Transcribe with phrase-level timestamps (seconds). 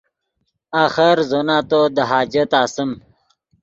[0.83, 2.91] آخر زو نتو دے حاجت آسیم